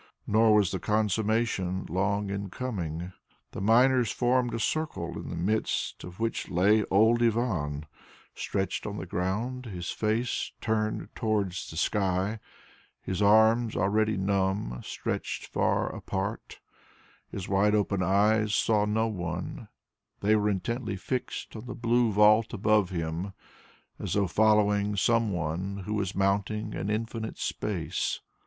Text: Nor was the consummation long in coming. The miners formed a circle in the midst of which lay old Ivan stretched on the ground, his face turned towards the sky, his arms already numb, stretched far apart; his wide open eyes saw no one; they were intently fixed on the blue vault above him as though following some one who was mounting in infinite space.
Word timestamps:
Nor 0.25 0.55
was 0.55 0.71
the 0.71 0.79
consummation 0.79 1.85
long 1.87 2.31
in 2.31 2.49
coming. 2.49 3.13
The 3.51 3.61
miners 3.61 4.09
formed 4.11 4.51
a 4.55 4.59
circle 4.59 5.15
in 5.15 5.29
the 5.29 5.35
midst 5.35 6.03
of 6.03 6.19
which 6.19 6.49
lay 6.49 6.83
old 6.85 7.21
Ivan 7.21 7.85
stretched 8.33 8.87
on 8.87 8.97
the 8.97 9.05
ground, 9.05 9.67
his 9.67 9.91
face 9.91 10.53
turned 10.59 11.09
towards 11.13 11.69
the 11.69 11.77
sky, 11.77 12.39
his 12.99 13.21
arms 13.21 13.75
already 13.75 14.17
numb, 14.17 14.79
stretched 14.83 15.45
far 15.45 15.93
apart; 15.95 16.59
his 17.29 17.47
wide 17.47 17.75
open 17.75 18.01
eyes 18.01 18.55
saw 18.55 18.85
no 18.85 19.05
one; 19.05 19.67
they 20.21 20.35
were 20.35 20.49
intently 20.49 20.95
fixed 20.95 21.55
on 21.55 21.67
the 21.67 21.75
blue 21.75 22.11
vault 22.11 22.55
above 22.55 22.89
him 22.89 23.33
as 23.99 24.15
though 24.15 24.25
following 24.25 24.95
some 24.95 25.31
one 25.31 25.83
who 25.85 25.93
was 25.93 26.15
mounting 26.15 26.73
in 26.73 26.89
infinite 26.89 27.37
space. 27.37 28.21